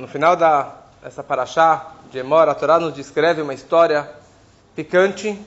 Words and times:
no 0.00 0.08
final 0.08 0.34
da 0.34 0.76
essa 1.02 1.22
paraxá 1.22 1.92
de 2.10 2.18
Emor, 2.18 2.48
a 2.48 2.54
Torá 2.54 2.80
nos 2.80 2.94
descreve 2.94 3.42
uma 3.42 3.52
história 3.52 4.10
picante, 4.74 5.38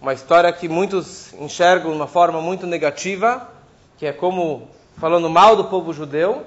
uma 0.00 0.12
história 0.12 0.52
que 0.52 0.68
muitos 0.68 1.32
enxergam 1.34 1.90
de 1.90 1.96
uma 1.96 2.06
forma 2.06 2.40
muito 2.40 2.64
negativa, 2.64 3.48
que 3.98 4.06
é 4.06 4.12
como 4.12 4.68
falando 4.98 5.28
mal 5.28 5.56
do 5.56 5.64
povo 5.64 5.92
judeu, 5.92 6.46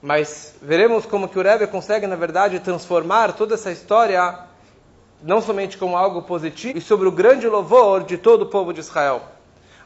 mas 0.00 0.54
veremos 0.62 1.04
como 1.04 1.28
que 1.28 1.38
o 1.38 1.42
Rebbe 1.42 1.66
consegue, 1.66 2.06
na 2.06 2.16
verdade, 2.16 2.60
transformar 2.60 3.34
toda 3.34 3.54
essa 3.54 3.70
história 3.70 4.38
não 5.22 5.42
somente 5.42 5.76
como 5.76 5.96
algo 5.96 6.22
positivo, 6.22 6.78
e 6.78 6.80
sobre 6.80 7.08
o 7.08 7.12
grande 7.12 7.46
louvor 7.46 8.04
de 8.04 8.16
todo 8.16 8.42
o 8.42 8.46
povo 8.46 8.72
de 8.72 8.80
Israel. 8.80 9.20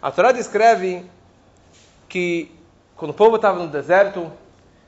A 0.00 0.12
Torá 0.12 0.30
descreve 0.30 1.04
que 2.08 2.52
quando 2.96 3.10
o 3.10 3.14
povo 3.14 3.34
estava 3.36 3.58
no 3.58 3.68
deserto, 3.68 4.30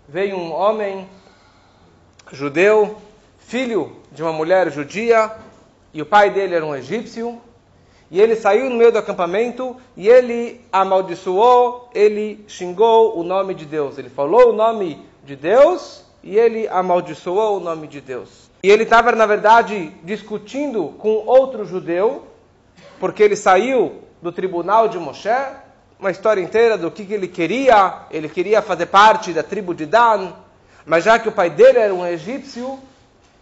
veio 0.08 0.36
um 0.36 0.52
homem 0.52 1.08
judeu, 2.32 2.96
filho 3.38 3.96
de 4.12 4.22
uma 4.22 4.32
mulher 4.32 4.70
judia, 4.70 5.30
e 5.92 6.02
o 6.02 6.06
pai 6.06 6.30
dele 6.30 6.54
era 6.54 6.64
um 6.64 6.74
egípcio, 6.74 7.40
e 8.10 8.20
ele 8.20 8.36
saiu 8.36 8.70
no 8.70 8.76
meio 8.76 8.92
do 8.92 8.98
acampamento 8.98 9.76
e 9.96 10.08
ele 10.08 10.60
amaldiçoou, 10.72 11.90
ele 11.94 12.44
xingou 12.46 13.18
o 13.18 13.24
nome 13.24 13.54
de 13.54 13.64
Deus. 13.64 13.98
Ele 13.98 14.08
falou 14.08 14.50
o 14.50 14.52
nome 14.52 15.04
de 15.24 15.34
Deus 15.34 16.04
e 16.22 16.36
ele 16.38 16.68
amaldiçoou 16.68 17.56
o 17.56 17.60
nome 17.60 17.88
de 17.88 18.00
Deus. 18.00 18.50
E 18.62 18.70
ele 18.70 18.84
estava, 18.84 19.10
na 19.12 19.26
verdade, 19.26 19.92
discutindo 20.04 20.94
com 20.98 21.26
outro 21.26 21.64
judeu, 21.64 22.24
porque 23.00 23.22
ele 23.22 23.36
saiu 23.36 24.00
do 24.22 24.30
tribunal 24.30 24.86
de 24.86 24.98
Moshe, 24.98 25.28
uma 25.98 26.10
história 26.10 26.40
inteira 26.40 26.78
do 26.78 26.90
que, 26.90 27.04
que 27.04 27.14
ele 27.14 27.28
queria. 27.28 28.02
Ele 28.10 28.28
queria 28.28 28.62
fazer 28.62 28.86
parte 28.86 29.32
da 29.32 29.42
tribo 29.42 29.74
de 29.74 29.86
Dan, 29.86 30.32
mas 30.86 31.04
já 31.04 31.18
que 31.18 31.28
o 31.28 31.32
pai 31.32 31.50
dele 31.50 31.78
era 31.78 31.94
um 31.94 32.06
egípcio, 32.06 32.78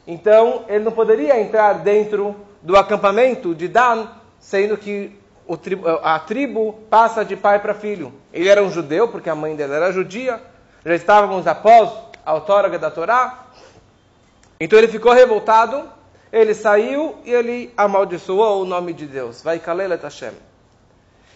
então 0.07 0.65
ele 0.69 0.85
não 0.85 0.93
poderia 0.93 1.41
entrar 1.41 1.75
dentro 1.75 2.37
do 2.61 2.77
acampamento 2.77 3.55
de 3.55 3.69
Dan, 3.69 4.07
sendo 4.39 4.77
que 4.77 5.19
a 6.03 6.19
tribo 6.21 6.75
passa 6.89 7.25
de 7.25 7.37
pai 7.37 7.59
para 7.59 7.75
filho. 7.75 8.13
Ele 8.33 8.49
era 8.49 8.63
um 8.63 8.71
judeu, 8.71 9.09
porque 9.09 9.29
a 9.29 9.35
mãe 9.35 9.57
dele 9.57 9.75
era 9.75 9.93
judia, 9.93 10.41
já 10.85 10.95
estávamos 10.95 11.47
após 11.47 11.91
a 12.25 12.35
outorga 12.35 12.79
da 12.79 12.91
Torá. 12.91 13.47
Então 14.61 14.79
ele 14.79 14.89
ficou 14.89 15.13
revoltado, 15.13 15.89
ele 16.33 16.55
saiu 16.55 17.17
e 17.25 17.33
ele 17.33 17.73
amaldiçoou 17.77 18.63
o 18.63 18.65
nome 18.65 18.93
de 18.93 19.07
Deus. 19.07 19.43
Vai 19.43 19.59
Kalelet 19.59 20.03
Hashem. 20.03 20.33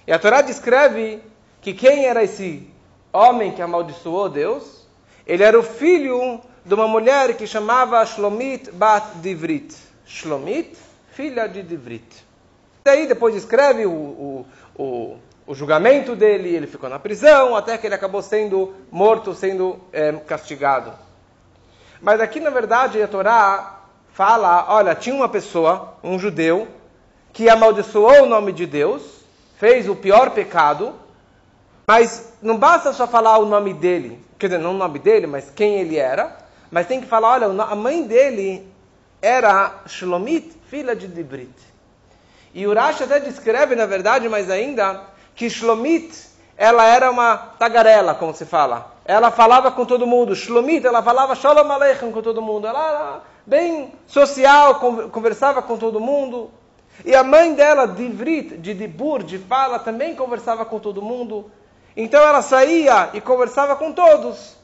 E 0.07 0.13
a 0.13 0.19
Torá 0.19 0.41
descreve 0.41 1.21
que 1.61 1.75
quem 1.75 2.07
era 2.07 2.23
esse 2.23 2.71
homem 3.13 3.51
que 3.51 3.61
amaldiçoou 3.61 4.29
Deus? 4.29 4.86
Ele 5.27 5.43
era 5.43 5.59
o 5.59 5.63
filho 5.63 6.41
de 6.65 6.75
uma 6.75 6.87
mulher 6.87 7.37
que 7.37 7.47
chamava 7.47 8.05
Shlomit 8.05 8.71
Bat 8.71 9.19
Divrit. 9.19 9.75
Shlomit, 10.07 10.77
filha 11.13 11.49
de 11.49 11.63
Divrit. 11.63 12.25
Daí 12.85 13.07
depois 13.07 13.35
descreve 13.35 13.85
o, 13.87 13.91
o, 13.91 14.47
o 14.77 15.19
o 15.47 15.55
julgamento 15.55 16.17
dele, 16.17 16.55
ele 16.55 16.67
ficou 16.67 16.91
na 16.91 16.99
prisão, 16.99 17.55
até 17.55 17.79
que 17.79 17.87
ele 17.87 17.95
acabou 17.95 18.21
sendo 18.21 18.75
morto, 18.91 19.33
sendo 19.33 19.79
é, 19.93 20.13
castigado. 20.13 20.93
Mas 22.03 22.21
aqui, 22.21 22.41
na 22.41 22.51
verdade, 22.51 23.01
a 23.01 23.07
Torá 23.07 23.81
fala: 24.13 24.67
olha, 24.69 24.95
tinha 24.95 25.15
uma 25.15 25.29
pessoa, 25.29 25.95
um 26.03 26.19
judeu, 26.19 26.67
que 27.33 27.49
amaldiçoou 27.49 28.25
o 28.25 28.27
nome 28.27 28.53
de 28.53 28.67
Deus, 28.67 29.03
fez 29.57 29.89
o 29.89 29.95
pior 29.95 30.31
pecado, 30.31 30.95
mas 31.87 32.33
não 32.43 32.59
basta 32.59 32.93
só 32.93 33.07
falar 33.07 33.39
o 33.39 33.47
nome 33.47 33.73
dele, 33.73 34.21
quer 34.39 34.49
dizer, 34.49 34.59
não 34.59 34.73
o 34.73 34.79
nome 34.79 34.99
dele, 34.99 35.27
mas 35.27 35.51
quem 35.51 35.77
ele 35.77 35.97
era, 35.97 36.37
mas 36.71 36.87
tem 36.87 37.01
que 37.01 37.07
falar: 37.07 37.33
olha, 37.33 37.47
a 37.47 37.75
mãe 37.75 38.03
dele 38.03 38.67
era 39.21 39.83
Shlomit, 39.87 40.57
filha 40.69 40.95
de 40.95 41.09
Dibrit. 41.09 41.55
E 42.55 42.67
Urash 42.67 43.03
até 43.03 43.21
descreve, 43.21 43.75
na 43.75 43.87
verdade, 43.87 44.29
mas 44.29 44.51
ainda, 44.51 45.03
que 45.35 45.47
Shlomit, 45.47 46.11
ela 46.57 46.85
era 46.87 47.11
uma 47.11 47.37
tagarela, 47.37 48.15
como 48.15 48.35
se 48.35 48.47
fala. 48.47 48.95
Ela 49.05 49.31
falava 49.31 49.71
com 49.71 49.85
todo 49.85 50.07
mundo. 50.07 50.35
Shlomit, 50.35 50.87
ela 50.87 51.03
falava 51.03 51.35
Shalom 51.35 51.71
Aleichem 51.71 52.11
com 52.11 52.23
todo 52.23 52.41
mundo. 52.41 52.67
Ela 52.67 52.89
era 52.89 53.21
bem 53.45 53.93
social, 54.07 54.81
conversava 55.11 55.61
com 55.61 55.77
todo 55.77 56.01
mundo. 56.01 56.51
E 57.05 57.15
a 57.15 57.23
mãe 57.23 57.55
dela, 57.55 57.87
Divrit, 57.87 58.57
de 58.57 58.73
Dibur, 58.73 59.23
de 59.23 59.39
fala, 59.39 59.79
também 59.79 60.15
conversava 60.15 60.65
com 60.65 60.79
todo 60.79 61.03
mundo. 61.03 61.51
Então 61.97 62.21
ela 62.21 62.43
saía 62.43 63.11
e 63.15 63.21
conversava 63.21 63.75
com 63.77 63.93
todos. 63.93 64.57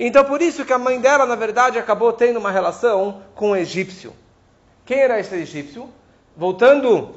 Então 0.00 0.24
por 0.24 0.42
isso 0.42 0.64
que 0.64 0.72
a 0.72 0.78
mãe 0.78 1.00
dela, 1.00 1.24
na 1.24 1.36
verdade, 1.36 1.78
acabou 1.78 2.12
tendo 2.12 2.38
uma 2.38 2.50
relação 2.50 3.22
com 3.34 3.50
o 3.50 3.56
egípcio. 3.56 4.12
Quem 4.84 4.98
era 4.98 5.20
esse 5.20 5.34
egípcio? 5.34 5.88
Voltando 6.36 7.14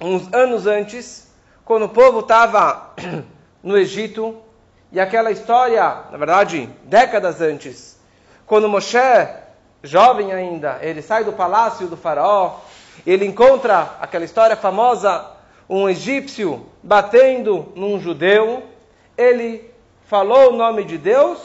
uns 0.00 0.32
anos 0.32 0.66
antes, 0.66 1.28
quando 1.64 1.84
o 1.84 1.88
povo 1.88 2.20
estava 2.20 2.94
no 3.62 3.76
Egito, 3.76 4.36
e 4.90 4.98
aquela 4.98 5.30
história, 5.30 6.04
na 6.10 6.16
verdade, 6.16 6.68
décadas 6.84 7.42
antes, 7.42 7.98
quando 8.46 8.68
Moshe, 8.68 8.96
jovem 9.82 10.32
ainda, 10.32 10.78
ele 10.80 11.02
sai 11.02 11.24
do 11.24 11.32
palácio 11.32 11.86
do 11.88 11.96
faraó, 11.96 12.60
ele 13.06 13.26
encontra 13.26 13.96
aquela 14.00 14.24
história 14.24 14.56
famosa, 14.56 15.26
um 15.68 15.88
egípcio 15.88 16.66
batendo 16.82 17.70
num 17.76 18.00
judeu, 18.00 18.62
ele 19.18 19.68
falou 20.06 20.52
o 20.52 20.56
nome 20.56 20.84
de 20.84 20.96
Deus, 20.96 21.38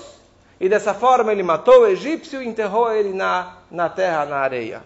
e 0.60 0.70
dessa 0.70 0.94
forma 0.94 1.32
ele 1.32 1.42
matou 1.42 1.82
o 1.82 1.88
egípcio 1.88 2.42
e 2.42 2.48
enterrou 2.48 2.94
ele 2.94 3.12
na, 3.12 3.58
na 3.70 3.90
terra, 3.90 4.26
na 4.26 4.38
areia. 4.38 4.84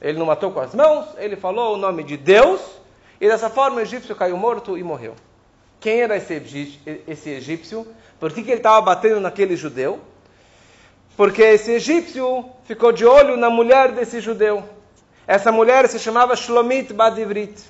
Ele 0.00 0.18
não 0.18 0.26
matou 0.26 0.50
com 0.50 0.60
as 0.60 0.74
mãos, 0.74 1.06
ele 1.16 1.36
falou 1.36 1.74
o 1.74 1.78
nome 1.78 2.02
de 2.02 2.16
Deus, 2.16 2.60
e 3.20 3.28
dessa 3.28 3.48
forma 3.48 3.76
o 3.76 3.80
egípcio 3.80 4.16
caiu 4.16 4.36
morto 4.36 4.76
e 4.76 4.82
morreu. 4.82 5.14
Quem 5.80 6.02
era 6.02 6.16
esse 6.16 6.34
egípcio? 6.34 7.00
Esse 7.06 7.30
egípcio? 7.30 7.86
Por 8.18 8.32
que, 8.32 8.42
que 8.42 8.50
ele 8.50 8.58
estava 8.58 8.80
batendo 8.80 9.20
naquele 9.20 9.54
judeu? 9.54 10.00
Porque 11.16 11.42
esse 11.42 11.70
egípcio 11.70 12.44
ficou 12.64 12.90
de 12.90 13.06
olho 13.06 13.36
na 13.36 13.48
mulher 13.48 13.92
desse 13.92 14.20
judeu. 14.20 14.64
Essa 15.26 15.52
mulher 15.52 15.88
se 15.88 15.98
chamava 15.98 16.34
Shlomit 16.34 16.92
Badivrit. 16.92 17.62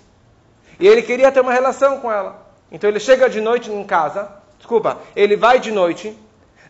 E 0.81 0.89
ele 0.89 1.03
queria 1.03 1.31
ter 1.31 1.41
uma 1.41 1.53
relação 1.53 2.01
com 2.01 2.11
ela. 2.11 2.47
Então 2.73 2.89
ele 2.89 2.99
chega 2.99 3.29
de 3.29 3.41
noite 3.41 3.71
em 3.71 3.85
casa, 3.85 4.43
desculpa, 4.65 4.97
ele 5.15 5.37
vai 5.37 5.61
de 5.61 5.71
noite 5.71 6.19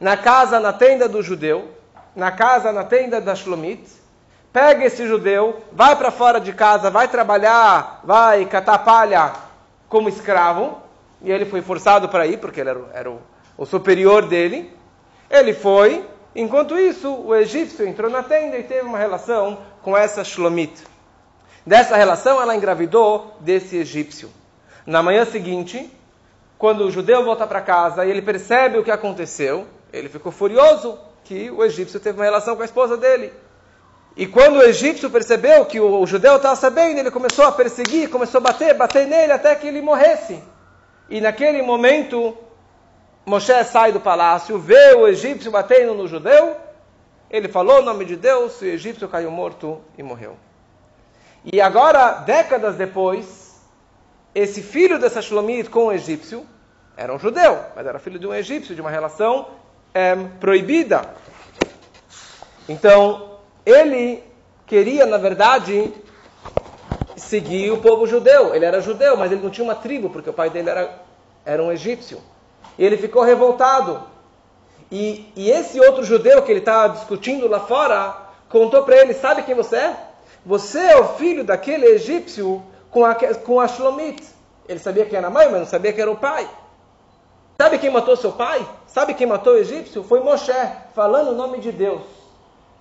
na 0.00 0.16
casa, 0.16 0.58
na 0.58 0.72
tenda 0.72 1.08
do 1.08 1.22
judeu, 1.22 1.70
na 2.14 2.32
casa, 2.32 2.72
na 2.72 2.82
tenda 2.82 3.20
da 3.20 3.34
Shlomit, 3.34 3.88
pega 4.52 4.84
esse 4.84 5.06
judeu, 5.06 5.62
vai 5.70 5.94
para 5.94 6.10
fora 6.10 6.40
de 6.40 6.52
casa, 6.52 6.90
vai 6.90 7.06
trabalhar, 7.06 8.00
vai 8.02 8.46
catar 8.46 8.78
palha 8.78 9.32
como 9.88 10.08
escravo, 10.08 10.82
e 11.22 11.30
ele 11.30 11.44
foi 11.44 11.62
forçado 11.62 12.08
para 12.08 12.26
ir, 12.26 12.38
porque 12.38 12.60
ele 12.60 12.70
era, 12.70 12.80
era 12.92 13.10
o, 13.12 13.20
o, 13.56 13.64
superior 13.64 14.26
dele. 14.26 14.76
Ele 15.30 15.54
foi, 15.54 16.04
enquanto 16.34 16.76
isso, 16.76 17.14
o 17.14 17.32
egípcio 17.32 17.86
entrou 17.86 18.10
na 18.10 18.24
tenda 18.24 18.58
e 18.58 18.64
teve 18.64 18.82
uma 18.82 18.98
relação 18.98 19.58
com 19.82 19.96
essa 19.96 20.24
Shlomit. 20.24 20.82
Dessa 21.64 21.96
relação, 21.96 22.42
ela 22.42 22.56
engravidou 22.56 23.36
desse 23.38 23.76
egípcio. 23.76 24.30
Na 24.84 25.00
manhã 25.00 25.24
seguinte, 25.24 25.90
quando 26.58 26.84
o 26.84 26.90
judeu 26.90 27.24
volta 27.24 27.46
para 27.46 27.60
casa 27.60 28.04
e 28.04 28.10
ele 28.10 28.22
percebe 28.22 28.78
o 28.78 28.84
que 28.84 28.90
aconteceu, 28.90 29.66
ele 29.92 30.08
ficou 30.08 30.32
furioso 30.32 30.98
que 31.24 31.50
o 31.50 31.64
egípcio 31.64 31.98
teve 32.00 32.18
uma 32.18 32.24
relação 32.24 32.54
com 32.56 32.62
a 32.62 32.64
esposa 32.64 32.96
dele. 32.96 33.32
E 34.16 34.26
quando 34.26 34.56
o 34.56 34.62
egípcio 34.62 35.10
percebeu 35.10 35.64
que 35.66 35.80
o, 35.80 36.06
judeu 36.06 36.36
estava 36.36 36.54
sabendo, 36.54 37.00
ele 37.00 37.10
começou 37.10 37.46
a 37.46 37.52
perseguir, 37.52 38.08
começou 38.08 38.38
a 38.38 38.42
bater, 38.42 38.74
bater 38.74 39.06
nele 39.06 39.32
até 39.32 39.54
que 39.56 39.66
ele 39.66 39.80
morresse. 39.80 40.40
E 41.10 41.20
naquele 41.20 41.62
momento, 41.62 42.36
Moshe 43.26 43.64
sai 43.64 43.90
do 43.90 43.98
palácio, 43.98 44.58
vê 44.58 44.94
o 44.94 45.08
egípcio 45.08 45.50
batendo 45.50 45.94
no 45.94 46.06
judeu, 46.06 46.56
ele 47.28 47.48
falou 47.48 47.80
o 47.80 47.82
nome 47.82 48.04
de 48.04 48.14
Deus, 48.14 48.62
e 48.62 48.66
o 48.66 48.68
egípcio 48.68 49.08
caiu 49.08 49.30
morto 49.30 49.80
e 49.98 50.02
morreu. 50.02 50.36
E 51.44 51.60
agora, 51.60 52.12
décadas 52.20 52.76
depois, 52.76 53.43
esse 54.34 54.62
filho 54.62 54.98
dessa 54.98 55.20
Shlomit 55.20 55.70
com 55.70 55.86
o 55.86 55.92
egípcio 55.92 56.44
era 56.96 57.14
um 57.14 57.18
judeu, 57.18 57.58
mas 57.76 57.86
era 57.86 57.98
filho 57.98 58.18
de 58.18 58.26
um 58.26 58.34
egípcio, 58.34 58.74
de 58.74 58.80
uma 58.80 58.90
relação 58.90 59.48
é, 59.92 60.14
proibida. 60.40 61.14
Então, 62.68 63.38
ele 63.64 64.22
queria, 64.66 65.06
na 65.06 65.18
verdade, 65.18 65.92
seguir 67.16 67.70
o 67.70 67.78
povo 67.78 68.06
judeu. 68.06 68.54
Ele 68.54 68.64
era 68.64 68.80
judeu, 68.80 69.16
mas 69.16 69.30
ele 69.30 69.42
não 69.42 69.50
tinha 69.50 69.64
uma 69.64 69.74
tribo, 69.74 70.10
porque 70.10 70.30
o 70.30 70.32
pai 70.32 70.50
dele 70.50 70.70
era, 70.70 70.98
era 71.44 71.62
um 71.62 71.70
egípcio. 71.70 72.20
E 72.78 72.84
ele 72.84 72.96
ficou 72.96 73.22
revoltado. 73.22 74.02
E, 74.90 75.30
e 75.36 75.50
esse 75.50 75.78
outro 75.80 76.04
judeu 76.04 76.42
que 76.42 76.50
ele 76.50 76.60
estava 76.60 76.94
discutindo 76.94 77.48
lá 77.48 77.60
fora, 77.60 78.16
contou 78.48 78.82
para 78.82 78.96
ele: 78.96 79.14
Sabe 79.14 79.42
quem 79.42 79.54
você 79.54 79.76
é? 79.76 79.96
Você 80.44 80.78
é 80.78 80.96
o 80.96 81.14
filho 81.14 81.44
daquele 81.44 81.86
egípcio 81.86 82.62
com 82.94 83.04
a, 83.04 83.14
com 83.14 83.60
a 83.60 83.66
Shlomit. 83.66 84.22
Ele 84.68 84.78
sabia 84.78 85.04
que 85.04 85.14
era 85.14 85.26
a 85.26 85.30
mãe, 85.30 85.50
mas 85.50 85.60
não 85.60 85.66
sabia 85.66 85.92
que 85.92 86.00
era 86.00 86.10
o 86.10 86.16
pai. 86.16 86.48
Sabe 87.60 87.78
quem 87.78 87.90
matou 87.90 88.16
seu 88.16 88.32
pai? 88.32 88.66
Sabe 88.86 89.14
quem 89.14 89.26
matou 89.26 89.54
o 89.54 89.58
egípcio? 89.58 90.04
Foi 90.04 90.20
Moshe, 90.20 90.52
falando 90.94 91.32
o 91.32 91.34
nome 91.34 91.58
de 91.58 91.72
Deus. 91.72 92.02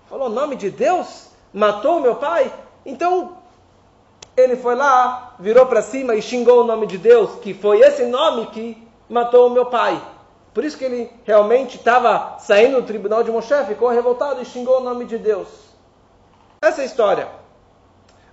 falou 0.08 0.28
o 0.28 0.32
nome 0.32 0.56
de 0.56 0.70
Deus, 0.70 1.30
matou 1.52 2.00
meu 2.00 2.16
pai. 2.16 2.54
Então 2.86 3.38
ele 4.38 4.56
foi 4.56 4.76
lá, 4.76 5.36
virou 5.40 5.66
para 5.66 5.82
cima 5.82 6.16
e 6.16 6.22
xingou 6.22 6.62
o 6.62 6.64
nome 6.64 6.86
de 6.86 6.98
Deus, 6.98 7.40
que 7.40 7.54
foi 7.54 7.82
esse 7.82 8.06
nome 8.06 8.46
que 8.48 8.88
matou 9.10 9.48
o 9.48 9.50
meu 9.50 9.66
pai. 9.66 10.00
Por 10.54 10.64
isso 10.64 10.78
que 10.78 10.86
ele 10.86 11.12
realmente 11.26 11.78
estava 11.78 12.38
saindo 12.40 12.80
do 12.80 12.88
tribunal 12.88 13.24
de 13.24 13.32
Moshe, 13.32 13.66
ficou 13.68 13.90
revoltado 13.90 14.42
e 14.42 14.46
xingou 14.46 14.78
o 14.78 14.84
nome 14.84 15.06
de 15.06 15.18
Deus. 15.18 15.48
Essa 16.62 16.82
é 16.82 16.84
a 16.84 16.86
história. 16.86 17.43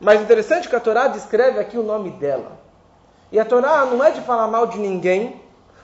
Mas 0.01 0.21
interessante 0.21 0.69
que 0.69 0.77
a 0.77 0.81
Torá 0.81 1.09
descreve 1.09 1.59
aqui 1.59 1.77
o 1.77 1.83
nome 1.83 2.11
dela. 2.11 2.59
E 3.31 3.39
a 3.39 3.45
Torá 3.45 3.85
não 3.85 4.03
é 4.03 4.11
de 4.11 4.21
falar 4.23 4.49
mal 4.49 4.67
de 4.67 4.79
ninguém, 4.79 5.41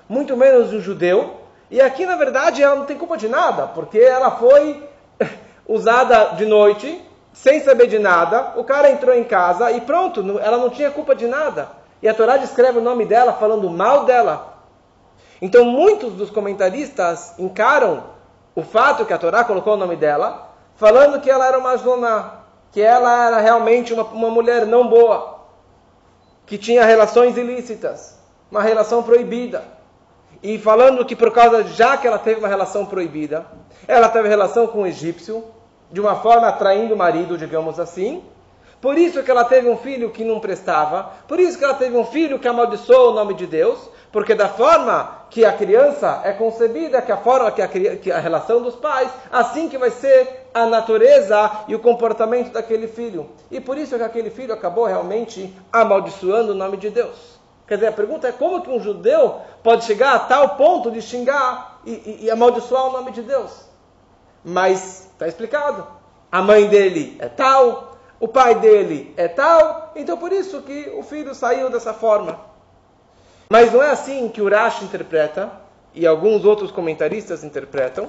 muito 0.09 0.37
menos 0.37 0.71
do 0.71 0.81
judeu. 0.81 1.37
E 1.71 1.81
aqui, 1.81 2.07
na 2.07 2.17
verdade, 2.17 2.63
ela 2.63 2.77
não 2.77 2.87
tem 2.87 2.97
culpa 2.97 3.17
de 3.17 3.29
nada, 3.29 3.67
porque 3.67 3.99
ela 3.99 4.31
foi 4.33 4.83
usada 5.69 6.37
de 6.37 6.47
noite, 6.47 7.05
sem 7.33 7.61
saber 7.61 7.87
de 7.89 7.99
nada. 7.99 8.55
O 8.57 8.65
cara 8.65 8.91
entrou 8.91 9.15
em 9.15 9.25
casa 9.25 9.71
e 9.71 9.81
pronto, 9.81 10.21
ela 10.41 10.57
não 10.57 10.71
tinha 10.71 10.91
culpa 10.91 11.15
de 11.15 11.27
nada. 11.27 11.69
E 12.03 12.09
a 12.09 12.15
Torá 12.15 12.37
descreve 12.37 12.79
o 12.79 12.83
nome 12.83 13.05
dela 13.05 13.35
falando 13.35 13.69
mal 13.69 14.05
dela. 14.05 14.55
Então, 15.41 15.65
muitos 15.65 16.15
dos 16.15 16.31
comentaristas 16.31 17.35
encaram 17.39 18.05
o 18.55 18.63
fato 18.63 19.05
que 19.05 19.13
a 19.13 19.19
Torá 19.19 19.45
colocou 19.45 19.75
o 19.75 19.77
nome 19.77 19.97
dela, 19.97 20.51
falando 20.77 21.21
que 21.21 21.31
ela 21.31 21.47
era 21.47 21.59
uma 21.59 21.77
zona, 21.77 22.46
que 22.77 22.83
ela 22.83 23.29
era 23.29 23.41
realmente 23.41 23.95
uma, 23.95 24.03
uma 24.03 24.29
mulher 24.29 24.67
não 24.67 24.87
boa, 24.87 25.47
que 26.45 26.59
tinha 26.59 26.85
relações 26.85 27.35
ilícitas, 27.39 28.19
uma 28.51 28.61
relação 28.61 29.03
proibida. 29.03 29.65
E 30.43 30.59
falando 30.59 31.03
que 31.03 31.17
por 31.17 31.33
causa, 31.33 31.65
já 31.65 31.97
que 31.97 32.07
ela 32.07 32.19
teve 32.19 32.39
uma 32.39 32.49
relação 32.49 32.85
proibida, 32.85 33.47
ela 33.89 34.11
teve 34.11 34.29
relação 34.29 34.67
com 34.67 34.83
o 34.83 34.87
egípcio, 34.87 35.43
de 35.91 36.03
uma 36.03 36.17
forma 36.17 36.49
atraindo 36.49 36.93
o 36.93 36.99
marido, 36.99 37.39
digamos 37.39 37.81
assim. 37.81 38.23
Por 38.79 38.99
isso 38.99 39.23
que 39.23 39.31
ela 39.31 39.45
teve 39.45 39.71
um 39.71 39.79
filho 39.79 40.11
que 40.11 40.23
não 40.23 40.39
prestava, 40.39 41.13
por 41.27 41.41
isso 41.41 41.57
que 41.57 41.65
ela 41.65 41.73
teve 41.73 41.97
um 41.97 42.05
filho 42.05 42.39
que 42.39 42.47
amaldiçoou 42.47 43.13
o 43.13 43.15
nome 43.15 43.33
de 43.33 43.47
Deus, 43.47 43.89
porque 44.13 44.35
da 44.35 44.51
forma 44.51 45.23
que 45.31 45.47
a 45.47 45.53
criança 45.55 46.21
é 46.25 46.33
concebida, 46.33 47.01
que 47.01 47.11
a 47.11 47.17
forma 47.17 47.51
que 47.51 47.63
a, 47.63 47.69
que 47.69 48.13
a 48.13 48.19
relação 48.19 48.61
dos 48.61 48.77
pais, 48.77 49.09
assim 49.33 49.67
que 49.67 49.79
vai 49.79 49.91
ser 49.91 50.46
a 50.57 50.65
natureza 50.65 51.65
e 51.69 51.75
o 51.75 51.79
comportamento 51.79 52.51
daquele 52.51 52.89
filho. 52.89 53.29
E 53.51 53.61
por 53.61 53.77
isso 53.77 53.95
que 53.95 54.03
aquele 54.03 54.31
filho 54.31 54.55
acabou 54.55 54.87
realmente 54.87 55.55
amaldiçoando 55.71 56.53
o 56.53 56.55
nome 56.55 56.79
de 56.79 56.89
Deus. 56.89 57.37
Quer 57.69 57.75
dizer, 57.75 57.89
a 57.89 57.93
pergunta 57.93 58.27
é 58.27 58.33
como 58.33 58.63
que 58.63 58.71
um 58.71 58.81
judeu 58.81 59.43
pode 59.63 59.85
chegar 59.85 60.15
a 60.15 60.19
tal 60.21 60.57
ponto 60.57 60.91
de 60.91 61.03
xingar 61.03 61.81
e, 61.85 61.91
e, 61.91 62.19
e 62.23 62.31
amaldiçoar 62.31 62.87
o 62.87 62.93
nome 62.93 63.11
de 63.11 63.21
Deus? 63.21 63.67
Mas 64.43 65.11
está 65.13 65.29
explicado. 65.29 65.87
A 66.33 66.41
mãe 66.41 66.67
dele 66.69 67.19
é 67.19 67.29
tal, 67.29 67.99
o 68.19 68.27
pai 68.27 68.55
dele 68.55 69.13
é 69.19 69.29
tal, 69.29 69.93
então 69.95 70.17
por 70.17 70.33
isso 70.33 70.63
que 70.63 70.91
o 70.97 71.03
filho 71.03 71.35
saiu 71.35 71.69
dessa 71.69 71.93
forma. 71.93 72.41
Mas 73.51 73.71
não 73.75 73.83
é 73.83 73.91
assim 73.91 74.31
que 74.31 74.41
o 74.41 74.49
Rashi 74.49 74.87
interpreta, 74.87 75.53
e 75.95 76.07
alguns 76.07 76.47
outros 76.47 76.71
comentaristas 76.71 77.45
interpretam. 77.45 78.09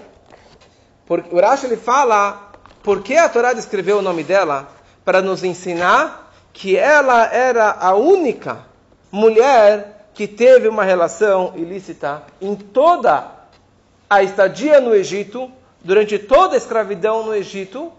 Porque 1.07 1.33
o 1.33 1.39
Rashi 1.39 1.65
ele 1.65 1.77
fala 1.77 2.51
por 2.83 3.01
que 3.01 3.15
a 3.15 3.29
Torá 3.29 3.53
descreveu 3.53 3.99
o 3.99 4.01
nome 4.01 4.23
dela 4.23 4.67
para 5.05 5.21
nos 5.21 5.43
ensinar 5.43 6.31
que 6.51 6.75
ela 6.75 7.25
era 7.33 7.71
a 7.71 7.95
única 7.95 8.65
mulher 9.11 10.09
que 10.13 10.27
teve 10.27 10.67
uma 10.67 10.83
relação 10.83 11.53
ilícita 11.55 12.23
em 12.41 12.55
toda 12.55 13.31
a 14.09 14.23
estadia 14.23 14.81
no 14.81 14.93
Egito, 14.93 15.51
durante 15.81 16.17
toda 16.17 16.55
a 16.55 16.57
escravidão 16.57 17.23
no 17.23 17.35
Egito, 17.35 17.91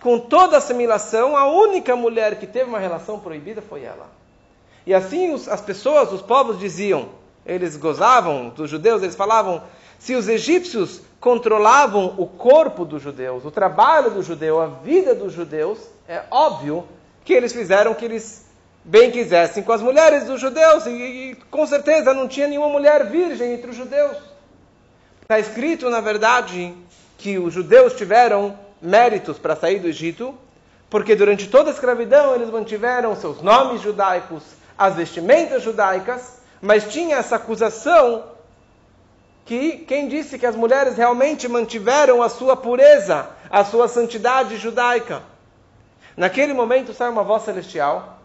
com 0.00 0.18
toda 0.18 0.56
a 0.56 0.58
assimilação, 0.58 1.36
a 1.36 1.46
única 1.46 1.96
mulher 1.96 2.38
que 2.38 2.46
teve 2.46 2.70
uma 2.70 2.78
relação 2.78 3.18
proibida 3.18 3.60
foi 3.60 3.82
ela. 3.82 4.06
E 4.86 4.94
assim 4.94 5.32
os, 5.34 5.48
as 5.48 5.60
pessoas, 5.60 6.12
os 6.12 6.22
povos 6.22 6.58
diziam, 6.58 7.08
eles 7.44 7.76
gozavam 7.76 8.50
dos 8.50 8.70
judeus, 8.70 9.02
eles 9.02 9.16
falavam, 9.16 9.62
se 9.98 10.14
os 10.14 10.28
egípcios 10.28 11.02
controlavam 11.20 12.14
o 12.18 12.26
corpo 12.26 12.84
dos 12.84 13.02
judeus, 13.02 13.44
o 13.44 13.50
trabalho 13.50 14.10
do 14.10 14.22
judeu, 14.22 14.60
a 14.60 14.66
vida 14.66 15.14
dos 15.14 15.32
judeus, 15.32 15.78
é 16.08 16.22
óbvio 16.30 16.86
que 17.24 17.32
eles 17.32 17.52
fizeram 17.52 17.92
o 17.92 17.94
que 17.94 18.04
eles 18.04 18.46
bem 18.84 19.10
quisessem 19.10 19.62
com 19.62 19.72
as 19.72 19.82
mulheres 19.82 20.24
dos 20.24 20.40
judeus, 20.40 20.86
e, 20.86 20.90
e 20.90 21.34
com 21.50 21.66
certeza 21.66 22.14
não 22.14 22.28
tinha 22.28 22.46
nenhuma 22.46 22.68
mulher 22.68 23.06
virgem 23.10 23.54
entre 23.54 23.70
os 23.70 23.76
judeus. 23.76 24.16
Está 25.22 25.40
escrito, 25.40 25.90
na 25.90 26.00
verdade, 26.00 26.72
que 27.18 27.38
os 27.38 27.52
judeus 27.52 27.94
tiveram 27.94 28.56
méritos 28.80 29.38
para 29.38 29.56
sair 29.56 29.80
do 29.80 29.88
Egito, 29.88 30.34
porque 30.88 31.16
durante 31.16 31.48
toda 31.48 31.70
a 31.70 31.72
escravidão 31.72 32.34
eles 32.34 32.48
mantiveram 32.48 33.16
seus 33.16 33.42
nomes 33.42 33.82
judaicos, 33.82 34.44
as 34.78 34.94
vestimentas 34.94 35.62
judaicas, 35.62 36.38
mas 36.60 36.92
tinha 36.92 37.16
essa 37.16 37.36
acusação 37.36 38.35
que 39.46 39.78
quem 39.78 40.08
disse 40.08 40.38
que 40.38 40.44
as 40.44 40.56
mulheres 40.56 40.96
realmente 40.96 41.48
mantiveram 41.48 42.22
a 42.22 42.28
sua 42.28 42.56
pureza, 42.56 43.30
a 43.48 43.64
sua 43.64 43.86
santidade 43.86 44.56
judaica. 44.56 45.22
Naquele 46.16 46.52
momento 46.52 46.92
sai 46.92 47.08
uma 47.08 47.22
voz 47.22 47.44
celestial 47.44 48.18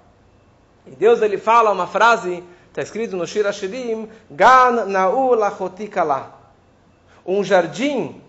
e 0.85 0.91
Deus 0.91 1.21
ele 1.21 1.37
fala 1.37 1.71
uma 1.71 1.85
frase, 1.85 2.43
está 2.67 2.81
escrito 2.81 3.15
no 3.15 3.27
Shira 3.27 3.53
Shirim, 3.53 4.09
Gan 4.31 4.87
na'u 4.87 5.35
lachotikala. 5.35 6.39
Um 7.23 7.43
jardim 7.43 8.19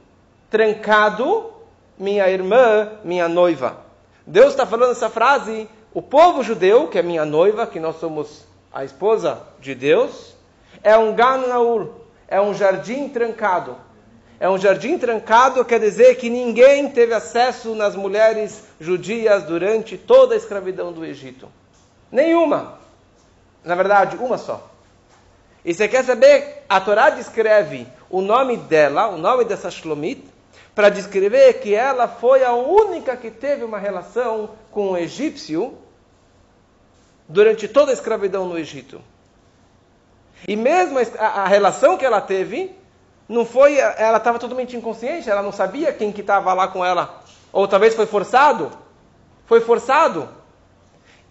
trancado, 0.50 1.50
minha 1.98 2.28
irmã, 2.28 2.90
minha 3.02 3.26
noiva. 3.26 3.78
Deus 4.26 4.48
está 4.48 4.66
falando 4.66 4.92
essa 4.92 5.08
frase 5.08 5.66
o 5.94 6.02
povo 6.02 6.42
judeu, 6.42 6.88
que 6.88 6.98
é 6.98 7.02
minha 7.02 7.24
noiva, 7.24 7.66
que 7.66 7.80
nós 7.80 7.96
somos 7.96 8.46
a 8.72 8.84
esposa 8.84 9.42
de 9.60 9.74
Deus, 9.74 10.34
é 10.82 10.96
um 10.96 11.14
Ganaur, 11.14 12.01
é 12.32 12.40
um 12.40 12.54
jardim 12.54 13.10
trancado. 13.10 13.76
É 14.40 14.48
um 14.48 14.56
jardim 14.56 14.96
trancado 14.98 15.62
quer 15.66 15.78
dizer 15.78 16.14
que 16.14 16.30
ninguém 16.30 16.88
teve 16.88 17.12
acesso 17.12 17.74
nas 17.74 17.94
mulheres 17.94 18.64
judias 18.80 19.42
durante 19.42 19.98
toda 19.98 20.32
a 20.32 20.38
escravidão 20.38 20.94
do 20.94 21.04
Egito. 21.04 21.46
Nenhuma. 22.10 22.78
Na 23.62 23.74
verdade, 23.74 24.16
uma 24.16 24.38
só. 24.38 24.70
E 25.62 25.74
você 25.74 25.86
quer 25.86 26.04
saber? 26.04 26.64
A 26.66 26.80
Torá 26.80 27.10
descreve 27.10 27.86
o 28.08 28.22
nome 28.22 28.56
dela, 28.56 29.08
o 29.08 29.18
nome 29.18 29.44
dessa 29.44 29.68
Shlomit, 29.68 30.24
para 30.74 30.88
descrever 30.88 31.60
que 31.60 31.74
ela 31.74 32.08
foi 32.08 32.42
a 32.42 32.54
única 32.54 33.14
que 33.14 33.30
teve 33.30 33.62
uma 33.62 33.78
relação 33.78 34.52
com 34.70 34.92
o 34.92 34.96
egípcio 34.96 35.76
durante 37.28 37.68
toda 37.68 37.90
a 37.90 37.94
escravidão 37.94 38.46
no 38.46 38.58
Egito. 38.58 39.02
E 40.46 40.56
mesmo 40.56 40.98
a, 41.18 41.26
a 41.26 41.46
relação 41.46 41.96
que 41.96 42.04
ela 42.04 42.20
teve, 42.20 42.74
não 43.28 43.44
foi, 43.44 43.78
ela 43.78 44.18
estava 44.18 44.38
totalmente 44.38 44.76
inconsciente, 44.76 45.30
ela 45.30 45.42
não 45.42 45.52
sabia 45.52 45.92
quem 45.92 46.12
que 46.12 46.20
estava 46.20 46.52
lá 46.52 46.68
com 46.68 46.84
ela. 46.84 47.22
Ou 47.52 47.68
talvez 47.68 47.94
foi 47.94 48.06
forçado. 48.06 48.70
Foi 49.46 49.60
forçado. 49.60 50.28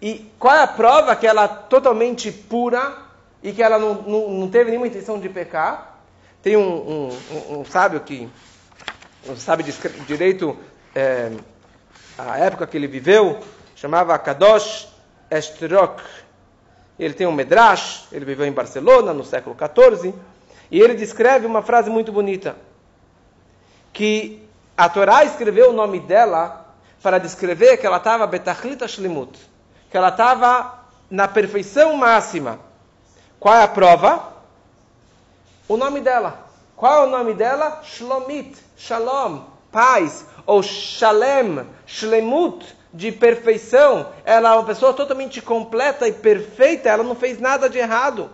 E 0.00 0.30
qual 0.38 0.54
é 0.54 0.62
a 0.62 0.66
prova 0.66 1.14
que 1.14 1.26
ela 1.26 1.44
é 1.44 1.48
totalmente 1.48 2.32
pura 2.32 2.96
e 3.42 3.52
que 3.52 3.62
ela 3.62 3.78
não, 3.78 3.94
não, 3.94 4.30
não 4.30 4.48
teve 4.48 4.70
nenhuma 4.70 4.86
intenção 4.86 5.18
de 5.20 5.28
pecar? 5.28 6.00
Tem 6.42 6.56
um, 6.56 6.60
um, 6.60 7.18
um, 7.30 7.60
um 7.60 7.64
sábio 7.64 8.00
que 8.00 8.28
não 9.24 9.36
sabe 9.36 9.64
direito 10.06 10.56
é, 10.94 11.30
a 12.18 12.38
época 12.38 12.66
que 12.66 12.76
ele 12.76 12.86
viveu, 12.86 13.38
chamava 13.76 14.18
Kadosh 14.18 14.88
Estrok. 15.30 16.02
Ele 16.98 17.14
tem 17.14 17.26
um 17.26 17.32
Medrash, 17.32 18.06
ele 18.12 18.24
viveu 18.24 18.46
em 18.46 18.52
Barcelona 18.52 19.12
no 19.12 19.24
século 19.24 19.56
XIV, 19.56 20.14
e 20.70 20.80
ele 20.80 20.94
descreve 20.94 21.46
uma 21.46 21.62
frase 21.62 21.90
muito 21.90 22.12
bonita, 22.12 22.56
que 23.92 24.46
a 24.76 24.88
Torá 24.88 25.24
escreveu 25.24 25.70
o 25.70 25.72
nome 25.72 26.00
dela 26.00 26.74
para 27.02 27.18
descrever 27.18 27.76
que 27.76 27.86
ela 27.86 27.98
estava 27.98 28.26
Betachlita 28.26 28.88
Shlimut, 28.88 29.38
que 29.90 29.96
ela 29.96 30.08
estava 30.08 30.78
na 31.10 31.28
perfeição 31.28 31.94
máxima. 31.96 32.58
Qual 33.38 33.54
é 33.54 33.62
a 33.62 33.68
prova? 33.68 34.32
O 35.68 35.76
nome 35.76 36.00
dela. 36.00 36.46
Qual 36.76 37.02
é 37.02 37.06
o 37.06 37.10
nome 37.10 37.34
dela? 37.34 37.82
Shlomit, 37.84 38.56
Shalom, 38.76 39.42
paz, 39.70 40.24
ou 40.46 40.62
Shalem, 40.62 41.66
Shlemut, 41.86 42.64
de 42.92 43.10
perfeição, 43.10 44.10
ela 44.24 44.50
é 44.50 44.52
uma 44.54 44.64
pessoa 44.64 44.92
totalmente 44.92 45.40
completa 45.40 46.06
e 46.06 46.12
perfeita, 46.12 46.88
ela 46.88 47.02
não 47.02 47.14
fez 47.14 47.40
nada 47.40 47.68
de 47.68 47.78
errado. 47.78 48.30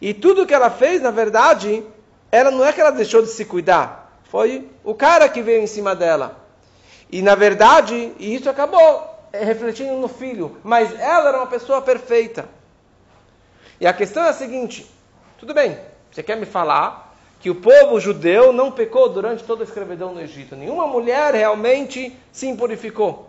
E 0.00 0.12
tudo 0.12 0.46
que 0.46 0.54
ela 0.54 0.70
fez, 0.70 1.00
na 1.00 1.10
verdade, 1.10 1.84
ela 2.30 2.50
não 2.50 2.64
é 2.64 2.72
que 2.72 2.80
ela 2.80 2.90
deixou 2.90 3.22
de 3.22 3.28
se 3.28 3.44
cuidar, 3.44 4.20
foi 4.24 4.68
o 4.84 4.94
cara 4.94 5.28
que 5.28 5.42
veio 5.42 5.62
em 5.62 5.66
cima 5.66 5.94
dela. 5.94 6.44
E 7.10 7.22
na 7.22 7.34
verdade, 7.34 8.12
isso 8.18 8.50
acabou 8.50 9.18
refletindo 9.32 9.94
no 9.94 10.08
filho, 10.08 10.58
mas 10.62 10.92
ela 10.98 11.28
era 11.28 11.38
uma 11.38 11.46
pessoa 11.46 11.80
perfeita. 11.80 12.48
E 13.80 13.86
a 13.86 13.92
questão 13.92 14.24
é 14.24 14.28
a 14.28 14.34
seguinte: 14.34 14.86
tudo 15.38 15.54
bem, 15.54 15.78
você 16.10 16.22
quer 16.22 16.36
me 16.36 16.46
falar 16.46 17.16
que 17.40 17.50
o 17.50 17.54
povo 17.54 18.00
judeu 18.00 18.52
não 18.52 18.72
pecou 18.72 19.08
durante 19.08 19.44
toda 19.44 19.62
a 19.62 19.66
escravidão 19.66 20.12
no 20.12 20.20
Egito. 20.20 20.56
Nenhuma 20.56 20.86
mulher 20.86 21.34
realmente 21.34 22.18
se 22.32 22.46
impurificou. 22.46 23.27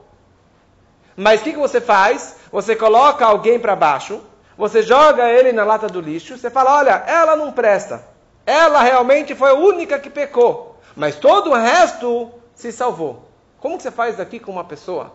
Mas 1.20 1.42
o 1.42 1.44
que, 1.44 1.52
que 1.52 1.60
você 1.60 1.82
faz? 1.82 2.38
Você 2.50 2.78
coloca 2.78 3.26
alguém 3.26 3.60
para 3.60 3.76
baixo, 3.76 4.22
você 4.58 4.82
joga 4.82 5.30
ele 5.30 5.52
na 5.52 5.66
lata 5.66 5.88
do 5.88 6.00
lixo, 6.00 6.38
você 6.38 6.50
fala: 6.50 6.78
olha, 6.78 7.04
ela 7.06 7.36
não 7.36 7.52
presta. 7.52 8.08
Ela 8.46 8.82
realmente 8.82 9.36
foi 9.36 9.50
a 9.50 9.54
única 9.54 10.00
que 10.00 10.10
pecou. 10.10 10.78
Mas 10.96 11.18
todo 11.18 11.50
o 11.50 11.56
resto 11.56 12.32
se 12.56 12.72
salvou. 12.72 13.28
Como 13.60 13.76
que 13.76 13.84
você 13.84 13.92
faz 13.92 14.16
daqui 14.16 14.40
com 14.40 14.54
uma 14.54 14.64
pessoa? 14.64 15.12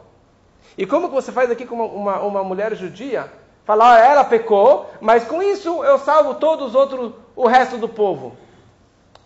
E 0.76 0.84
como 0.84 1.08
que 1.08 1.14
você 1.14 1.32
faz 1.32 1.50
aqui 1.50 1.64
com 1.64 1.74
uma, 1.74 1.86
uma, 1.86 2.20
uma 2.20 2.44
mulher 2.44 2.74
judia? 2.76 3.32
Falar, 3.64 3.94
ah, 3.94 3.98
ela 3.98 4.24
pecou, 4.24 4.90
mas 5.00 5.24
com 5.24 5.42
isso 5.42 5.82
eu 5.84 5.98
salvo 5.98 6.34
todos 6.34 6.68
os 6.68 6.74
outros, 6.74 7.14
o 7.34 7.46
resto 7.46 7.78
do 7.78 7.88
povo. 7.88 8.36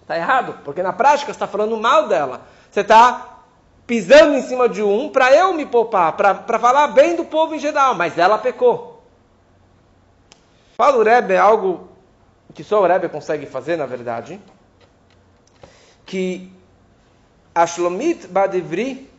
Está 0.03 0.17
errado, 0.17 0.61
porque 0.65 0.81
na 0.81 0.93
prática 0.93 1.33
você 1.33 1.37
está 1.37 1.49
falando 1.49 1.77
mal 1.77 2.07
dela. 2.07 2.43
Você 2.71 2.83
está 2.83 3.28
pisando 3.89 4.35
em 4.35 4.43
cima 4.43 4.69
de 4.69 4.83
um 4.83 5.09
para 5.09 5.35
eu 5.35 5.55
me 5.55 5.65
poupar, 5.65 6.13
para 6.13 6.59
falar 6.59 6.89
bem 6.89 7.17
do 7.17 7.25
povo 7.25 7.55
em 7.55 7.59
geral, 7.59 7.95
mas 7.95 8.19
ela 8.19 8.37
pecou. 8.37 9.03
Fala 10.77 10.99
o 10.99 11.03
Rebbe 11.03 11.33
é 11.33 11.39
algo 11.39 11.89
que 12.53 12.63
só 12.63 12.83
o 12.83 12.87
Rebbe 12.87 13.09
consegue 13.09 13.47
fazer, 13.47 13.77
na 13.77 13.87
verdade, 13.87 14.39
que 16.05 16.53
a 17.55 17.65
Shlomit 17.65 18.27
Badivri, 18.27 19.11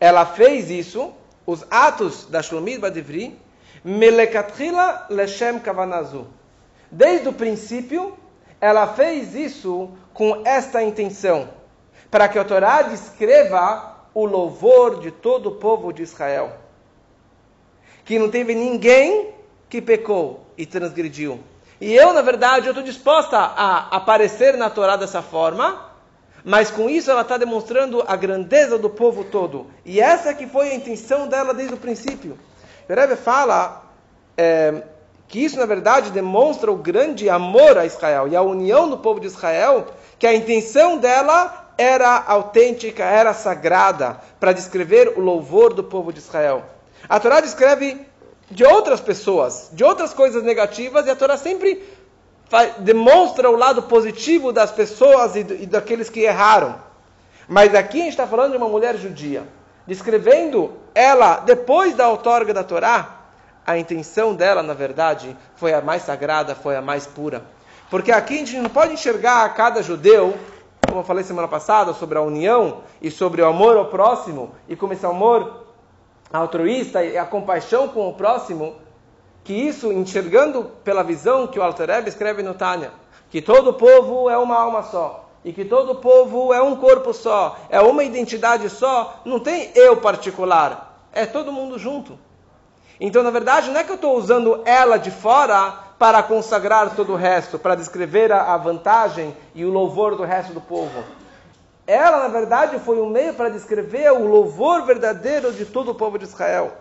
ela 0.00 0.26
fez 0.26 0.68
isso, 0.68 1.12
os 1.46 1.64
atos 1.70 2.26
da 2.26 2.42
Shlomit 2.42 2.78
Badivri, 2.78 3.38
Melekatrila 3.84 5.06
Leshem 5.08 5.60
Kavanazu. 5.60 6.26
Desde 6.90 7.28
o 7.28 7.32
princípio, 7.32 8.18
ela 8.60 8.88
fez 8.88 9.36
isso 9.36 9.90
com 10.12 10.42
esta 10.44 10.82
intenção, 10.82 11.48
para 12.10 12.28
que 12.28 12.38
a 12.38 12.44
Torá 12.44 12.82
descreva 12.82 13.94
o 14.14 14.24
louvor 14.24 15.00
de 15.00 15.10
todo 15.10 15.50
o 15.50 15.54
povo 15.56 15.92
de 15.92 16.02
Israel. 16.02 16.52
Que 18.04 18.18
não 18.18 18.30
teve 18.30 18.54
ninguém 18.54 19.34
que 19.68 19.82
pecou 19.82 20.46
e 20.56 20.64
transgrediu. 20.64 21.40
E 21.80 21.92
eu, 21.94 22.12
na 22.12 22.22
verdade, 22.22 22.66
eu 22.66 22.70
estou 22.70 22.82
disposta 22.82 23.36
a 23.36 23.94
aparecer 23.94 24.56
na 24.56 24.70
Torá 24.70 24.96
dessa 24.96 25.20
forma, 25.20 25.90
mas 26.42 26.70
com 26.70 26.88
isso 26.88 27.10
ela 27.10 27.22
está 27.22 27.36
demonstrando 27.36 28.02
a 28.06 28.16
grandeza 28.16 28.78
do 28.78 28.88
povo 28.88 29.24
todo. 29.24 29.66
E 29.84 30.00
essa 30.00 30.32
que 30.32 30.46
foi 30.46 30.70
a 30.70 30.74
intenção 30.74 31.28
dela 31.28 31.52
desde 31.52 31.74
o 31.74 31.78
princípio. 31.78 32.38
O 32.88 32.94
Rebbe 32.94 33.16
fala 33.16 33.82
é, 34.38 34.82
que 35.28 35.44
isso, 35.44 35.58
na 35.58 35.66
verdade, 35.66 36.10
demonstra 36.10 36.70
o 36.70 36.76
grande 36.76 37.28
amor 37.28 37.76
a 37.76 37.84
Israel 37.84 38.28
e 38.28 38.36
a 38.36 38.42
união 38.42 38.88
do 38.88 38.96
povo 38.96 39.18
de 39.18 39.26
Israel, 39.26 39.88
que 40.18 40.26
a 40.26 40.34
intenção 40.34 40.98
dela 40.98 41.65
era 41.78 42.22
autêntica, 42.26 43.04
era 43.04 43.34
sagrada, 43.34 44.20
para 44.40 44.52
descrever 44.52 45.14
o 45.16 45.20
louvor 45.20 45.74
do 45.74 45.84
povo 45.84 46.12
de 46.12 46.18
Israel. 46.18 46.64
A 47.08 47.20
Torá 47.20 47.40
descreve 47.40 48.06
de 48.50 48.64
outras 48.64 49.00
pessoas, 49.00 49.70
de 49.72 49.84
outras 49.84 50.14
coisas 50.14 50.42
negativas, 50.42 51.06
e 51.06 51.10
a 51.10 51.16
Torá 51.16 51.36
sempre 51.36 51.82
demonstra 52.78 53.50
o 53.50 53.56
lado 53.56 53.82
positivo 53.82 54.52
das 54.52 54.70
pessoas 54.70 55.34
e, 55.34 55.40
e 55.40 55.66
daqueles 55.66 56.08
que 56.08 56.20
erraram. 56.20 56.76
Mas 57.48 57.74
aqui 57.74 58.00
a 58.00 58.04
gente 58.04 58.10
está 58.10 58.26
falando 58.26 58.52
de 58.52 58.56
uma 58.56 58.68
mulher 58.68 58.96
judia, 58.96 59.44
descrevendo 59.86 60.72
ela, 60.94 61.38
depois 61.38 61.94
da 61.94 62.08
outorga 62.08 62.54
da 62.54 62.64
Torá, 62.64 63.16
a 63.66 63.76
intenção 63.76 64.34
dela, 64.34 64.62
na 64.62 64.74
verdade, 64.74 65.36
foi 65.56 65.74
a 65.74 65.80
mais 65.80 66.02
sagrada, 66.02 66.54
foi 66.54 66.76
a 66.76 66.80
mais 66.80 67.06
pura. 67.06 67.42
Porque 67.90 68.12
aqui 68.12 68.34
a 68.34 68.38
gente 68.38 68.56
não 68.58 68.70
pode 68.70 68.94
enxergar 68.94 69.44
a 69.44 69.48
cada 69.48 69.82
judeu, 69.82 70.36
como 70.86 71.00
eu 71.00 71.04
falei 71.04 71.24
semana 71.24 71.48
passada, 71.48 71.92
sobre 71.92 72.16
a 72.16 72.22
união 72.22 72.78
e 73.02 73.10
sobre 73.10 73.42
o 73.42 73.46
amor 73.46 73.76
ao 73.76 73.86
próximo, 73.86 74.54
e 74.68 74.76
como 74.76 74.92
esse 74.92 75.04
amor 75.04 75.66
altruísta 76.32 77.04
e 77.04 77.18
a 77.18 77.24
compaixão 77.24 77.88
com 77.88 78.08
o 78.08 78.14
próximo, 78.14 78.76
que 79.44 79.52
isso, 79.52 79.92
enxergando 79.92 80.64
pela 80.82 81.02
visão 81.02 81.46
que 81.46 81.58
o 81.58 81.62
Alter 81.62 82.06
escreve 82.06 82.42
no 82.42 82.54
Tânia, 82.54 82.92
que 83.30 83.40
todo 83.42 83.74
povo 83.74 84.28
é 84.30 84.36
uma 84.36 84.56
alma 84.56 84.82
só, 84.82 85.28
e 85.44 85.52
que 85.52 85.64
todo 85.64 85.96
povo 85.96 86.52
é 86.52 86.60
um 86.60 86.76
corpo 86.76 87.12
só, 87.12 87.56
é 87.68 87.80
uma 87.80 88.02
identidade 88.02 88.68
só, 88.68 89.20
não 89.24 89.38
tem 89.38 89.70
eu 89.74 89.98
particular, 89.98 91.06
é 91.12 91.26
todo 91.26 91.52
mundo 91.52 91.78
junto. 91.78 92.18
Então, 92.98 93.22
na 93.22 93.30
verdade, 93.30 93.70
não 93.70 93.78
é 93.78 93.84
que 93.84 93.90
eu 93.90 93.96
estou 93.96 94.16
usando 94.16 94.62
ela 94.64 94.96
de 94.96 95.10
fora 95.10 95.85
para 95.98 96.22
consagrar 96.22 96.94
todo 96.94 97.12
o 97.14 97.16
resto, 97.16 97.58
para 97.58 97.74
descrever 97.74 98.30
a 98.32 98.56
vantagem 98.56 99.34
e 99.54 99.64
o 99.64 99.70
louvor 99.70 100.14
do 100.16 100.24
resto 100.24 100.52
do 100.52 100.60
povo. 100.60 101.04
Ela, 101.86 102.18
na 102.18 102.28
verdade, 102.28 102.78
foi 102.80 103.00
um 103.00 103.08
meio 103.08 103.32
para 103.34 103.48
descrever 103.48 104.12
o 104.12 104.26
louvor 104.26 104.82
verdadeiro 104.82 105.52
de 105.52 105.64
todo 105.64 105.92
o 105.92 105.94
povo 105.94 106.18
de 106.18 106.24
Israel. 106.24 106.72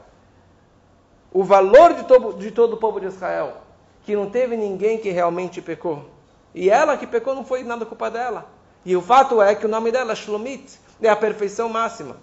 O 1.31 1.43
valor 1.43 1.93
de 1.93 2.03
todo, 2.05 2.33
de 2.37 2.51
todo 2.51 2.73
o 2.73 2.77
povo 2.77 2.99
de 2.99 3.05
Israel. 3.05 3.57
Que 4.03 4.15
não 4.15 4.29
teve 4.29 4.57
ninguém 4.57 4.97
que 4.97 5.11
realmente 5.11 5.61
pecou. 5.61 6.09
E 6.53 6.69
ela 6.69 6.97
que 6.97 7.05
pecou 7.05 7.35
não 7.35 7.45
foi 7.45 7.63
nada 7.63 7.85
culpa 7.85 8.09
dela. 8.09 8.45
E 8.83 8.95
o 8.95 9.01
fato 9.01 9.41
é 9.41 9.53
que 9.53 9.65
o 9.65 9.69
nome 9.69 9.91
dela, 9.91 10.13
Shlomit, 10.15 10.79
é 11.01 11.09
a 11.09 11.15
perfeição 11.15 11.69
máxima. 11.69 12.17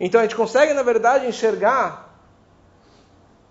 Então 0.00 0.20
a 0.20 0.24
gente 0.24 0.36
consegue, 0.36 0.72
na 0.72 0.82
verdade, 0.82 1.26
enxergar 1.26 2.10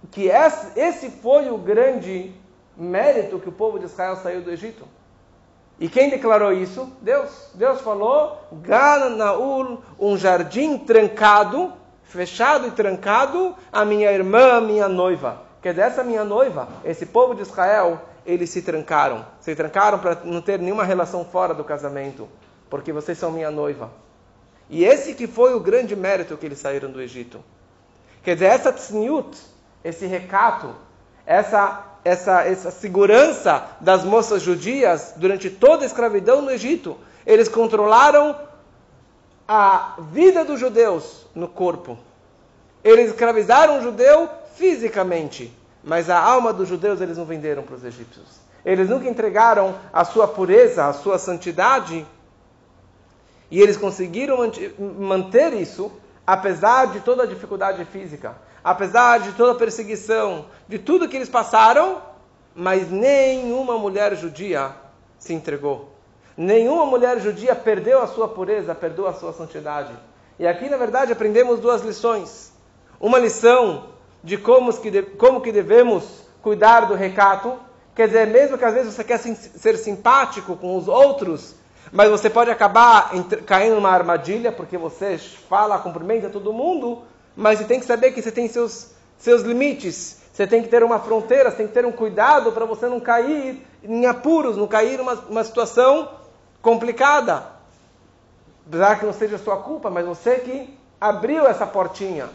que 0.10 0.28
esse 0.28 1.10
foi 1.10 1.50
o 1.52 1.58
grande 1.58 2.34
mérito 2.76 3.40
que 3.40 3.50
o 3.50 3.52
povo 3.52 3.80
de 3.80 3.86
Israel 3.86 4.16
saiu 4.18 4.42
do 4.42 4.52
Egito. 4.52 4.88
E 5.80 5.90
quem 5.90 6.10
declarou 6.10 6.54
isso? 6.54 6.92
Deus. 7.02 7.50
Deus 7.56 7.82
falou, 7.82 8.40
Naul, 9.18 9.82
um 10.00 10.16
jardim 10.16 10.78
trancado, 10.78 11.74
fechado 12.04 12.68
e 12.68 12.72
trancado, 12.72 13.56
a 13.72 13.84
minha 13.84 14.12
irmã, 14.12 14.58
a 14.58 14.62
minha 14.62 14.88
noiva. 14.88 15.42
Quer 15.62 15.72
dizer, 15.72 15.88
essa 15.88 16.04
minha 16.04 16.24
noiva, 16.24 16.68
esse 16.86 17.06
povo 17.06 17.34
de 17.34 17.42
Israel, 17.42 18.00
eles 18.26 18.50
se 18.50 18.62
trancaram. 18.62 19.26
Se 19.40 19.56
trancaram 19.56 19.98
para 19.98 20.20
não 20.24 20.42
ter 20.42 20.60
nenhuma 20.60 20.84
relação 20.84 21.26
fora 21.26 21.54
do 21.54 21.64
casamento, 21.64 22.28
porque 22.70 22.94
vocês 22.94 23.18
são 23.18 23.32
minha 23.32 23.50
noiva. 23.50 23.92
E 24.70 24.86
esse 24.86 25.16
que 25.16 25.28
foi 25.28 25.54
o 25.54 25.60
grande 25.60 25.96
mérito 25.96 26.38
que 26.38 26.46
eles 26.46 26.60
saíram 26.60 26.92
do 26.92 27.02
Egito. 27.02 27.44
Quer 28.24 28.36
dizer, 28.36 28.46
essa 28.46 28.72
tzniut, 28.72 29.36
esse 29.84 30.06
recato, 30.06 30.76
essa 31.26 31.91
essa, 32.04 32.44
essa 32.44 32.72
segurança 32.72 33.64
das 33.80 34.04
moças 34.04 34.42
judias 34.42 35.14
durante 35.16 35.50
toda 35.50 35.84
a 35.84 35.86
escravidão 35.86 36.42
no 36.42 36.52
Egito. 36.52 36.98
Eles 37.26 37.48
controlaram 37.48 38.36
a 39.48 39.96
vida 40.12 40.44
dos 40.44 40.60
judeus 40.60 41.28
no 41.36 41.48
corpo. 41.48 41.98
Eles 42.84 43.12
escravizaram 43.12 43.80
o 43.80 43.82
judeu 43.84 44.30
fisicamente, 44.56 45.56
mas 45.84 46.10
a 46.10 46.20
alma 46.20 46.52
dos 46.52 46.68
judeus 46.68 47.00
eles 47.00 47.18
não 47.18 47.26
venderam 47.26 47.64
para 47.64 47.76
os 47.76 47.84
egípcios. 47.84 48.42
Eles 48.66 48.90
nunca 48.90 49.08
entregaram 49.08 49.76
a 49.92 50.04
sua 50.04 50.28
pureza, 50.28 50.86
a 50.86 50.94
sua 50.94 51.18
santidade, 51.18 52.06
e 53.50 53.60
eles 53.60 53.78
conseguiram 53.78 54.38
manter 55.00 55.54
isso 55.54 55.92
apesar 56.26 56.88
de 56.88 57.02
toda 57.02 57.24
a 57.24 57.26
dificuldade 57.26 57.84
física 57.86 58.36
apesar 58.64 59.20
de 59.20 59.32
toda 59.34 59.54
a 59.54 59.56
perseguição, 59.56 60.46
de 60.68 60.78
tudo 60.80 61.08
que 61.08 61.16
eles 61.16 61.30
passaram, 61.30 62.02
mas 62.56 62.90
nenhuma 62.92 63.78
mulher 63.78 64.16
judia 64.16 64.72
se 65.18 65.34
entregou. 65.34 65.90
Nenhuma 66.36 66.86
mulher 66.86 67.20
judia 67.20 67.56
perdeu 67.56 68.02
a 68.02 68.08
sua 68.08 68.28
pureza, 68.28 68.74
perdeu 68.74 69.08
a 69.08 69.14
sua 69.14 69.34
santidade. 69.34 69.94
E 70.40 70.48
aqui, 70.48 70.70
na 70.70 70.78
verdade, 70.78 71.12
aprendemos 71.12 71.60
duas 71.60 71.82
lições. 71.82 72.52
Uma 73.00 73.20
lição 73.20 73.90
de 74.24 74.38
como 74.38 74.72
que, 74.74 75.02
como 75.02 75.42
que 75.42 75.52
devemos 75.52 76.24
cuidar 76.42 76.82
do 76.82 76.96
recato. 76.96 77.60
Quer 77.96 78.08
dizer, 78.08 78.28
mesmo 78.28 78.58
que 78.58 78.66
às 78.66 78.74
vezes 78.74 78.94
você 78.94 79.04
quer 79.04 79.18
ser 79.18 79.78
simpático 79.78 80.56
com 80.56 80.78
os 80.78 80.88
outros, 80.88 81.56
mas 81.92 82.10
você 82.10 82.30
pode 82.30 82.50
acabar 82.50 83.12
caindo 83.46 83.76
numa 83.76 83.90
armadilha, 83.90 84.52
porque 84.52 84.78
você 84.78 85.18
fala, 85.18 85.80
cumprimenta 85.80 86.30
todo 86.30 86.54
mundo, 86.54 87.04
mas 87.36 87.60
você 87.60 87.66
tem 87.66 87.80
que 87.80 87.86
saber 87.86 88.12
que 88.12 88.22
você 88.22 88.32
tem 88.32 88.48
seus, 88.48 88.90
seus 89.18 89.42
limites. 89.42 90.18
Você 90.34 90.48
tem 90.48 90.62
que 90.62 90.70
ter 90.70 90.84
uma 90.84 91.00
fronteira, 91.00 91.52
você 91.52 91.58
tem 91.58 91.68
que 91.68 91.74
ter 91.74 91.86
um 91.86 91.92
cuidado 91.92 92.52
para 92.52 92.66
você 92.66 92.88
não 92.88 93.00
cair 93.00 93.66
em 93.84 94.06
apuros, 94.06 94.58
não 94.58 94.68
cair 94.68 94.98
numa 94.98 95.14
uma 95.14 95.44
situação 95.44 96.10
complicada. 96.62 97.46
Apesar 98.66 99.00
que 99.00 99.06
não 99.06 99.14
seja 99.14 99.38
sua 99.38 99.58
culpa, 99.58 99.90
mas 99.90 100.06
você 100.06 100.36
que 100.36 100.78
abriu 101.00 101.46
essa 101.46 101.66
portinha. 101.68 102.30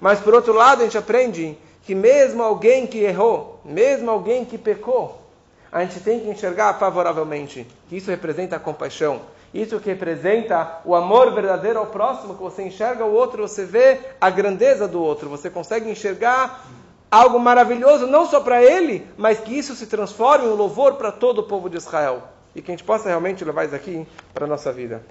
Mas 0.00 0.18
por 0.20 0.34
outro 0.34 0.52
lado, 0.52 0.80
a 0.80 0.84
gente 0.84 0.98
aprende 0.98 1.56
que 1.82 1.94
mesmo 1.94 2.42
alguém 2.42 2.86
que 2.86 2.98
errou, 2.98 3.60
mesmo 3.64 4.10
alguém 4.10 4.44
que 4.44 4.58
pecou, 4.58 5.22
a 5.70 5.84
gente 5.84 6.00
tem 6.00 6.20
que 6.20 6.28
enxergar 6.28 6.74
favoravelmente. 6.74 7.66
Que 7.88 7.96
isso 7.96 8.10
representa 8.10 8.56
a 8.56 8.60
compaixão. 8.60 9.20
Isso 9.54 9.78
que 9.78 9.88
representa 9.88 10.80
o 10.84 10.96
amor 10.96 11.32
verdadeiro 11.32 11.78
ao 11.78 11.86
próximo, 11.86 12.34
que 12.34 12.42
você 12.42 12.64
enxerga 12.64 13.04
o 13.04 13.12
outro, 13.12 13.46
você 13.46 13.64
vê 13.64 14.00
a 14.20 14.28
grandeza 14.28 14.88
do 14.88 15.00
outro, 15.00 15.28
você 15.28 15.48
consegue 15.48 15.88
enxergar 15.88 16.66
algo 17.08 17.38
maravilhoso, 17.38 18.08
não 18.08 18.26
só 18.26 18.40
para 18.40 18.60
ele, 18.60 19.06
mas 19.16 19.38
que 19.38 19.56
isso 19.56 19.76
se 19.76 19.86
transforme 19.86 20.46
em 20.46 20.48
um 20.48 20.56
louvor 20.56 20.94
para 20.94 21.12
todo 21.12 21.38
o 21.38 21.44
povo 21.44 21.70
de 21.70 21.76
Israel. 21.76 22.34
e 22.54 22.62
que 22.62 22.70
a 22.70 22.74
gente 22.74 22.84
possa 22.84 23.08
realmente 23.08 23.44
levar 23.44 23.64
isso 23.64 23.74
aqui 23.74 24.06
para 24.32 24.44
a 24.44 24.48
nossa 24.48 24.72
vida. 24.72 25.02